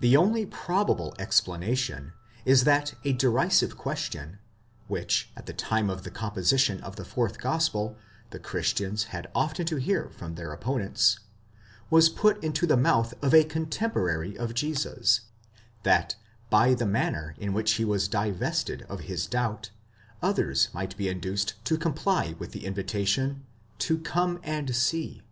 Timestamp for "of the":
5.88-6.10, 6.82-7.04